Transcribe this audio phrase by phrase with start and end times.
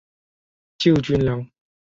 [0.79, 1.47] 救军粮